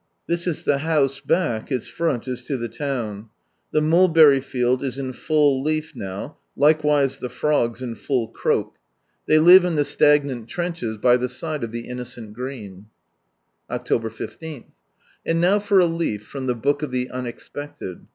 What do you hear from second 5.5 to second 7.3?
leaf now, likewise the